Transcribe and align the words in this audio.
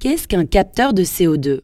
Qu'est-ce 0.00 0.28
qu'un 0.28 0.46
capteur 0.46 0.94
de 0.94 1.02
CO2 1.02 1.62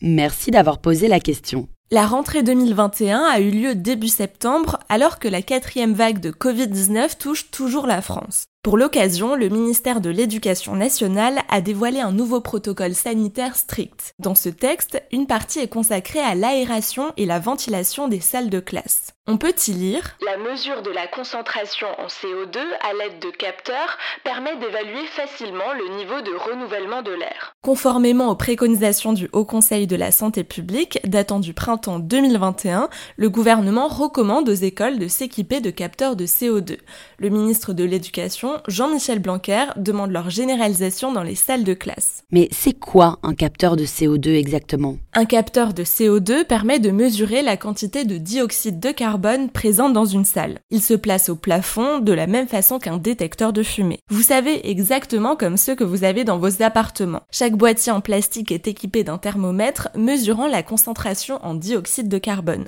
Merci 0.00 0.52
d'avoir 0.52 0.78
posé 0.78 1.08
la 1.08 1.18
question. 1.18 1.66
La 1.90 2.06
rentrée 2.06 2.44
2021 2.44 3.18
a 3.18 3.40
eu 3.40 3.50
lieu 3.50 3.74
début 3.74 4.06
septembre 4.06 4.78
alors 4.88 5.18
que 5.18 5.26
la 5.26 5.42
quatrième 5.42 5.94
vague 5.94 6.20
de 6.20 6.30
Covid-19 6.30 7.18
touche 7.18 7.50
toujours 7.50 7.88
la 7.88 8.00
France. 8.00 8.44
Pour 8.66 8.78
l'occasion, 8.78 9.36
le 9.36 9.48
ministère 9.48 10.00
de 10.00 10.10
l'Éducation 10.10 10.74
nationale 10.74 11.42
a 11.48 11.60
dévoilé 11.60 12.00
un 12.00 12.10
nouveau 12.10 12.40
protocole 12.40 12.94
sanitaire 12.94 13.54
strict. 13.54 14.12
Dans 14.18 14.34
ce 14.34 14.48
texte, 14.48 15.00
une 15.12 15.28
partie 15.28 15.60
est 15.60 15.68
consacrée 15.68 16.18
à 16.18 16.34
l'aération 16.34 17.12
et 17.16 17.26
la 17.26 17.38
ventilation 17.38 18.08
des 18.08 18.18
salles 18.18 18.50
de 18.50 18.58
classe. 18.58 19.12
On 19.28 19.38
peut 19.38 19.54
y 19.66 19.72
lire 19.72 20.16
La 20.24 20.36
mesure 20.36 20.82
de 20.82 20.90
la 20.90 21.08
concentration 21.08 21.88
en 21.98 22.06
CO2 22.06 22.58
à 22.58 22.92
l'aide 22.92 23.18
de 23.20 23.30
capteurs 23.30 23.98
permet 24.22 24.56
d'évaluer 24.56 25.04
facilement 25.06 25.72
le 25.76 25.96
niveau 25.96 26.20
de 26.20 26.30
renouvellement 26.36 27.02
de 27.02 27.10
l'air. 27.10 27.52
Conformément 27.60 28.30
aux 28.30 28.36
préconisations 28.36 29.12
du 29.12 29.28
Haut 29.32 29.44
Conseil 29.44 29.88
de 29.88 29.96
la 29.96 30.12
santé 30.12 30.44
publique 30.44 31.00
datant 31.04 31.40
du 31.40 31.54
printemps 31.54 31.98
2021, 31.98 32.88
le 33.16 33.28
gouvernement 33.28 33.88
recommande 33.88 34.48
aux 34.48 34.54
écoles 34.54 35.00
de 35.00 35.08
s'équiper 35.08 35.60
de 35.60 35.70
capteurs 35.70 36.14
de 36.14 36.24
CO2. 36.24 36.78
Le 37.18 37.28
ministre 37.28 37.72
de 37.72 37.82
l'Éducation 37.82 38.55
Jean-Michel 38.68 39.18
Blanquer 39.18 39.66
demande 39.76 40.10
leur 40.10 40.30
généralisation 40.30 41.12
dans 41.12 41.22
les 41.22 41.34
salles 41.34 41.64
de 41.64 41.74
classe. 41.74 42.22
Mais 42.30 42.48
c'est 42.52 42.78
quoi 42.78 43.18
un 43.22 43.34
capteur 43.34 43.76
de 43.76 43.84
CO2 43.84 44.34
exactement? 44.34 44.96
Un 45.14 45.24
capteur 45.24 45.74
de 45.74 45.84
CO2 45.84 46.44
permet 46.44 46.78
de 46.78 46.90
mesurer 46.90 47.42
la 47.42 47.56
quantité 47.56 48.04
de 48.04 48.18
dioxyde 48.18 48.80
de 48.80 48.90
carbone 48.90 49.50
présente 49.50 49.92
dans 49.92 50.04
une 50.04 50.24
salle. 50.24 50.58
Il 50.70 50.82
se 50.82 50.94
place 50.94 51.28
au 51.28 51.36
plafond 51.36 51.98
de 51.98 52.12
la 52.12 52.26
même 52.26 52.48
façon 52.48 52.78
qu'un 52.78 52.98
détecteur 52.98 53.52
de 53.52 53.62
fumée. 53.62 54.00
Vous 54.10 54.22
savez 54.22 54.68
exactement 54.70 55.36
comme 55.36 55.56
ceux 55.56 55.74
que 55.74 55.84
vous 55.84 56.04
avez 56.04 56.24
dans 56.24 56.38
vos 56.38 56.62
appartements. 56.62 57.22
Chaque 57.30 57.56
boîtier 57.56 57.92
en 57.92 58.00
plastique 58.00 58.52
est 58.52 58.68
équipé 58.68 59.04
d'un 59.04 59.18
thermomètre 59.18 59.88
mesurant 59.94 60.46
la 60.46 60.62
concentration 60.62 61.38
en 61.42 61.54
dioxyde 61.54 62.08
de 62.08 62.18
carbone 62.18 62.64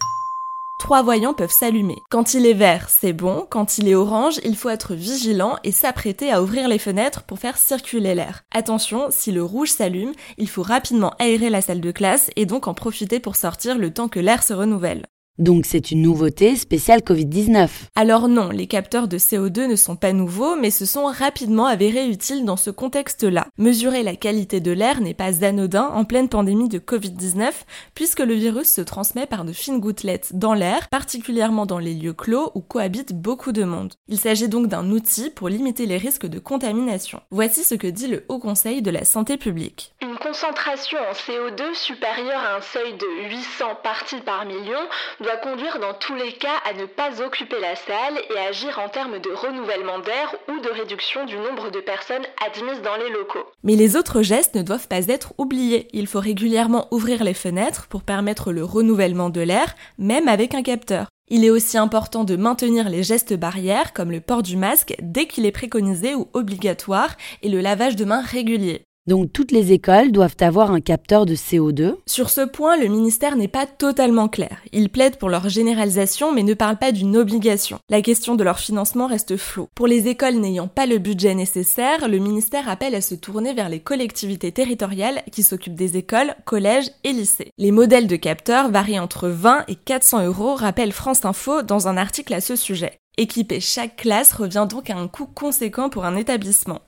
trois 0.79 1.03
voyants 1.03 1.35
peuvent 1.35 1.51
s'allumer. 1.51 1.99
Quand 2.11 2.35
il 2.35 2.47
est 2.47 2.55
vert, 2.55 2.89
c'est 2.89 3.13
bon, 3.13 3.47
quand 3.51 3.79
il 3.79 3.89
est 3.89 3.95
orange, 3.95 4.41
il 4.45 4.57
faut 4.57 4.71
être 4.71 4.95
vigilant 4.95 5.57
et 5.65 5.73
s'apprêter 5.73 6.33
à 6.33 6.43
ouvrir 6.43 6.69
les 6.69 6.79
fenêtres 6.79 7.25
pour 7.25 7.39
faire 7.39 7.59
circuler 7.59 8.15
l'air. 8.15 8.43
Attention, 8.55 9.09
si 9.11 9.33
le 9.33 9.43
rouge 9.43 9.71
s'allume, 9.71 10.13
il 10.39 10.49
faut 10.49 10.63
rapidement 10.63 11.15
aérer 11.19 11.51
la 11.51 11.61
salle 11.61 11.81
de 11.81 11.91
classe 11.91 12.31
et 12.37 12.47
donc 12.47 12.69
en 12.69 12.75
profiter 12.75 13.21
pour 13.21 13.37
sortir 13.37 13.77
le 13.77 13.93
temps 13.93 14.09
que 14.09 14.21
l'air 14.21 14.43
se 14.43 14.55
renouvelle. 14.55 15.05
Donc 15.39 15.67
c'est 15.67 15.93
une 15.93 16.03
nouveauté 16.03 16.57
spéciale 16.57 17.01
Covid-19. 17.01 17.69
Alors 17.95 18.27
non, 18.27 18.49
les 18.51 18.67
capteurs 18.67 19.07
de 19.07 19.19
CO2 19.19 19.67
ne 19.67 19.77
sont 19.77 19.95
pas 19.95 20.13
nouveaux, 20.13 20.57
mais 20.57 20.73
se 20.73 20.85
sont 20.85 21.05
rapidement 21.05 21.67
avérés 21.67 22.09
utiles 22.09 22.45
dans 22.45 22.57
ce 22.57 22.71
contexte-là. 22.71 23.47
Mesurer 23.57 24.03
la 24.03 24.17
qualité 24.17 24.59
de 24.61 24.73
l'air 24.73 25.01
n'est 25.01 25.15
pas 25.15 25.45
anodin 25.45 25.91
en 25.95 26.05
pleine 26.05 26.29
pandémie 26.29 26.69
de 26.69 26.81
Covid-19, 26.81 27.53
puisque 27.95 28.19
le 28.19 28.35
virus 28.35 28.69
se 28.69 28.81
transmet 28.81 29.27
par 29.27 29.45
de 29.45 29.53
fines 29.53 29.79
gouttelettes 29.79 30.31
dans 30.35 30.55
l'air, 30.55 30.89
particulièrement 30.89 31.67
dans 31.67 31.79
les 31.79 31.95
lieux 31.95 32.13
clos 32.13 32.51
où 32.57 32.61
cohabitent 32.61 33.15
beaucoup 33.15 33.53
de 33.53 33.63
monde. 33.63 33.95
Il 34.09 34.19
s'agit 34.19 34.49
donc 34.49 34.67
d'un 34.67 34.91
outil 34.91 35.31
pour 35.31 35.49
limiter 35.49 35.87
les 35.87 35.99
risques 35.99 36.27
de 36.27 36.41
contamination. 36.41 37.21
Voici 37.31 37.63
ce 37.63 37.77
que 37.77 37.87
dit 37.87 38.09
le 38.09 38.25
Haut 38.29 38.41
Conseil 38.41 38.83
de 38.83 38.91
la 38.91 39.05
Santé 39.05 39.37
publique. 39.37 39.95
Une 40.03 40.19
concentration 40.19 40.99
en 40.99 41.13
CO2 41.13 41.75
supérieure 41.75 42.41
à 42.41 42.57
un 42.57 42.61
seuil 42.61 42.93
de 42.95 43.29
800 43.31 43.67
parties 43.85 44.21
par 44.25 44.45
million 44.45 44.81
doit 45.21 45.28
conduire 45.37 45.79
dans 45.81 45.95
tous 45.95 46.15
les 46.15 46.33
cas 46.33 46.57
à 46.69 46.73
ne 46.73 46.87
pas 46.87 47.21
occuper 47.23 47.61
la 47.61 47.77
salle 47.77 48.19
et 48.35 48.39
agir 48.39 48.79
en 48.79 48.89
termes 48.89 49.19
de 49.19 49.31
renouvellement 49.31 49.99
d'air 49.99 50.35
ou 50.49 50.61
de 50.61 50.71
réduction 50.71 51.25
du 51.27 51.37
nombre 51.37 51.71
de 51.71 51.81
personnes 51.81 52.27
admises 52.45 52.83
dans 52.83 52.97
les 52.97 53.11
locaux. 53.11 53.45
Mais 53.63 53.77
les 53.77 53.97
autres 53.97 54.23
gestes 54.23 54.55
ne 54.55 54.63
doivent 54.63 54.89
pas 54.89 55.07
être 55.09 55.35
oubliés. 55.39 55.89
Il 55.93 56.07
faut 56.07 56.21
régulièrement 56.21 56.89
ouvrir 56.91 57.23
les 57.25 57.35
fenêtres 57.35 57.87
pour 57.89 58.03
permettre 58.03 58.53
le 58.53 58.65
renouvellement 58.65 59.31
de 59.31 59.41
l'air, 59.41 59.75
même 59.99 60.29
avec 60.29 60.55
un 60.55 60.63
capteur. 60.63 61.09
Il 61.31 61.45
est 61.45 61.51
aussi 61.51 61.77
important 61.77 62.25
de 62.25 62.37
maintenir 62.37 62.89
les 62.89 63.03
gestes 63.03 63.35
barrières 63.35 63.93
comme 63.93 64.11
le 64.11 64.21
port 64.21 64.43
du 64.43 64.57
masque 64.57 64.95
dès 65.03 65.27
qu'il 65.27 65.45
est 65.45 65.53
préconisé 65.53 66.15
ou 66.15 66.29
obligatoire 66.33 67.17
et 67.43 67.51
le 67.51 67.61
lavage 67.61 67.97
de 67.97 68.07
mains 68.07 68.23
régulier. 68.23 68.83
Donc 69.09 69.33
toutes 69.33 69.53
les 69.53 69.73
écoles 69.73 70.13
doivent 70.13 70.37
avoir 70.41 70.71
un 70.71 70.83
capteur 70.83 71.25
de 71.25 71.35
CO2 71.35 71.95
Sur 72.07 72.29
ce 72.29 72.43
point, 72.43 72.77
le 72.77 72.89
ministère 72.89 73.37
n'est 73.37 73.49
pas 73.49 73.65
totalement 73.65 74.29
clair. 74.29 74.59
Il 74.73 74.91
plaide 74.91 75.17
pour 75.17 75.31
leur 75.31 75.49
généralisation 75.49 76.31
mais 76.31 76.43
ne 76.43 76.53
parle 76.53 76.77
pas 76.77 76.93
d'une 76.93 77.17
obligation. 77.17 77.79
La 77.89 78.03
question 78.03 78.35
de 78.35 78.45
leur 78.45 78.59
financement 78.59 79.07
reste 79.07 79.39
floue. 79.39 79.69
Pour 79.75 79.87
les 79.87 80.09
écoles 80.09 80.35
n'ayant 80.35 80.69
pas 80.69 80.85
le 80.85 80.99
budget 80.99 81.35
nécessaire, 81.35 82.07
le 82.07 82.19
ministère 82.19 82.69
appelle 82.69 82.95
à 82.95 83.01
se 83.01 83.15
tourner 83.15 83.55
vers 83.55 83.71
les 83.71 83.81
collectivités 83.81 84.53
territoriales 84.53 85.23
qui 85.33 85.43
s'occupent 85.43 85.75
des 85.75 85.97
écoles, 85.97 86.35
collèges 86.45 86.91
et 87.03 87.15
lycées. 87.15 87.53
Les 87.57 87.73
modèles 87.73 88.09
de 88.09 88.17
capteurs 88.17 88.71
varient 88.71 89.01
entre 89.01 89.29
20 89.29 89.65
et 89.69 89.75
400 89.75 90.27
euros, 90.27 90.55
rappelle 90.55 90.93
France 90.93 91.25
Info 91.25 91.63
dans 91.63 91.89
un 91.89 91.97
article 91.97 92.35
à 92.35 92.43
ce 92.43 92.57
sujet. 92.57 92.99
Équiper 93.17 93.61
chaque 93.61 93.97
classe 93.97 94.35
revient 94.35 94.67
donc 94.69 94.91
à 94.91 94.99
un 94.99 95.09
coût 95.09 95.27
conséquent 95.27 95.89
pour 95.89 96.05
un 96.05 96.15
établissement. 96.15 96.83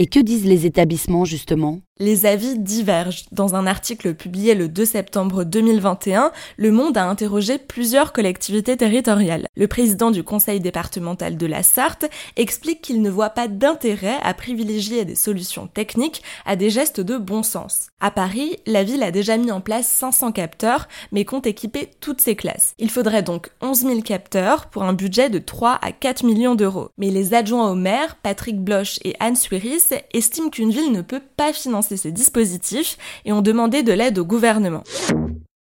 Et 0.00 0.06
que 0.06 0.20
disent 0.20 0.46
les 0.46 0.64
établissements 0.64 1.24
justement? 1.24 1.80
Les 1.98 2.26
avis 2.26 2.58
divergent. 2.58 3.24
Dans 3.32 3.54
un 3.54 3.66
article 3.66 4.14
publié 4.14 4.54
le 4.54 4.68
2 4.68 4.84
septembre 4.84 5.44
2021, 5.44 6.32
Le 6.56 6.70
Monde 6.70 6.96
a 6.96 7.08
interrogé 7.08 7.58
plusieurs 7.58 8.12
collectivités 8.12 8.76
territoriales. 8.76 9.46
Le 9.56 9.66
président 9.66 10.10
du 10.10 10.22
conseil 10.22 10.60
départemental 10.60 11.36
de 11.36 11.46
la 11.46 11.62
Sarthe 11.62 12.06
explique 12.36 12.82
qu'il 12.82 13.02
ne 13.02 13.10
voit 13.10 13.30
pas 13.30 13.48
d'intérêt 13.48 14.18
à 14.22 14.34
privilégier 14.34 15.04
des 15.04 15.14
solutions 15.14 15.66
techniques 15.66 16.22
à 16.46 16.56
des 16.56 16.70
gestes 16.70 17.00
de 17.00 17.16
bon 17.16 17.42
sens. 17.42 17.88
À 18.00 18.10
Paris, 18.10 18.56
la 18.66 18.84
ville 18.84 19.02
a 19.02 19.10
déjà 19.10 19.36
mis 19.36 19.50
en 19.50 19.60
place 19.60 19.88
500 19.88 20.32
capteurs, 20.32 20.88
mais 21.12 21.24
compte 21.24 21.46
équiper 21.46 21.90
toutes 22.00 22.20
ses 22.20 22.36
classes. 22.36 22.74
Il 22.78 22.90
faudrait 22.90 23.22
donc 23.22 23.50
11 23.60 23.80
000 23.80 24.00
capteurs 24.02 24.66
pour 24.66 24.84
un 24.84 24.92
budget 24.92 25.30
de 25.30 25.38
3 25.38 25.78
à 25.82 25.92
4 25.92 26.24
millions 26.24 26.54
d'euros. 26.54 26.90
Mais 26.98 27.10
les 27.10 27.34
adjoints 27.34 27.70
au 27.70 27.74
maire, 27.74 28.16
Patrick 28.22 28.60
Bloch 28.60 28.98
et 29.04 29.14
Anne 29.20 29.36
Suiris, 29.36 29.92
estiment 30.12 30.50
qu'une 30.50 30.70
ville 30.70 30.92
ne 30.92 31.02
peut 31.02 31.22
pas 31.36 31.52
financer 31.88 31.96
ces 31.96 32.12
dispositifs 32.12 32.98
et 33.24 33.32
ont 33.32 33.42
demandé 33.42 33.82
de 33.82 33.92
l'aide 33.92 34.18
au 34.18 34.24
gouvernement. 34.24 34.82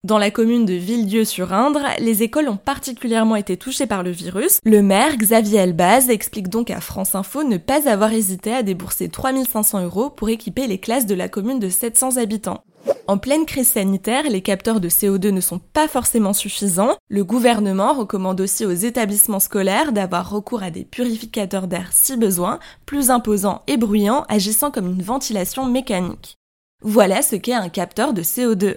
Dans 0.02 0.16
la 0.16 0.30
commune 0.30 0.64
de 0.64 0.72
Villedieu-sur-Indre, 0.72 1.82
les 1.98 2.22
écoles 2.22 2.48
ont 2.48 2.56
particulièrement 2.56 3.36
été 3.36 3.58
touchées 3.58 3.86
par 3.86 4.02
le 4.02 4.10
virus. 4.10 4.58
Le 4.64 4.80
maire, 4.80 5.18
Xavier 5.18 5.58
Elbaz, 5.58 6.08
explique 6.08 6.48
donc 6.48 6.70
à 6.70 6.80
France 6.80 7.14
Info 7.14 7.44
ne 7.44 7.58
pas 7.58 7.86
avoir 7.86 8.12
hésité 8.12 8.54
à 8.54 8.62
débourser 8.62 9.10
3500 9.10 9.84
euros 9.84 10.08
pour 10.08 10.30
équiper 10.30 10.66
les 10.66 10.78
classes 10.78 11.04
de 11.04 11.14
la 11.14 11.28
commune 11.28 11.58
de 11.58 11.68
700 11.68 12.16
habitants. 12.16 12.64
En 13.10 13.18
pleine 13.18 13.44
crise 13.44 13.72
sanitaire, 13.72 14.30
les 14.30 14.40
capteurs 14.40 14.78
de 14.78 14.88
CO2 14.88 15.30
ne 15.30 15.40
sont 15.40 15.58
pas 15.58 15.88
forcément 15.88 16.32
suffisants. 16.32 16.96
Le 17.08 17.24
gouvernement 17.24 17.92
recommande 17.92 18.40
aussi 18.40 18.64
aux 18.64 18.70
établissements 18.70 19.40
scolaires 19.40 19.90
d'avoir 19.90 20.30
recours 20.30 20.62
à 20.62 20.70
des 20.70 20.84
purificateurs 20.84 21.66
d'air 21.66 21.88
si 21.90 22.16
besoin, 22.16 22.60
plus 22.86 23.10
imposants 23.10 23.62
et 23.66 23.78
bruyants, 23.78 24.24
agissant 24.28 24.70
comme 24.70 24.86
une 24.86 25.02
ventilation 25.02 25.66
mécanique. 25.66 26.36
Voilà 26.82 27.20
ce 27.22 27.34
qu'est 27.34 27.52
un 27.52 27.68
capteur 27.68 28.12
de 28.12 28.22
CO2. 28.22 28.76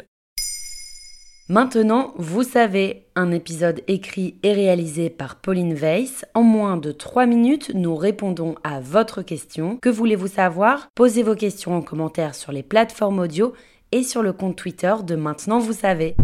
Maintenant, 1.47 2.13
vous 2.17 2.41
savez, 2.41 3.05
un 3.15 3.31
épisode 3.31 3.83
écrit 3.87 4.39
et 4.41 4.53
réalisé 4.53 5.11
par 5.11 5.35
Pauline 5.35 5.75
Weiss. 5.75 6.25
En 6.33 6.41
moins 6.41 6.77
de 6.77 6.91
3 6.91 7.27
minutes, 7.27 7.71
nous 7.75 7.95
répondons 7.95 8.55
à 8.63 8.79
votre 8.79 9.21
question. 9.21 9.77
Que 9.79 9.89
voulez-vous 9.89 10.29
savoir? 10.29 10.87
Posez 10.95 11.21
vos 11.21 11.35
questions 11.35 11.75
en 11.75 11.83
commentaire 11.83 12.33
sur 12.33 12.51
les 12.51 12.63
plateformes 12.63 13.19
audio 13.19 13.53
et 13.93 14.01
sur 14.01 14.23
le 14.23 14.33
compte 14.33 14.55
Twitter 14.55 14.95
de 15.05 15.15
Maintenant 15.15 15.59
Vous 15.59 15.71
savez. 15.71 16.15